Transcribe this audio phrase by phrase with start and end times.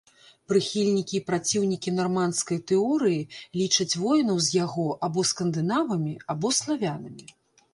[0.51, 3.27] Прыхільнікі і праціўнікі нарманскай тэорыі
[3.59, 7.25] лічаць воінаў з яго або скандынавамі, або славянамі.